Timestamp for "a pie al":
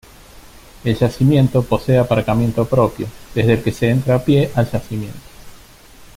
4.15-4.67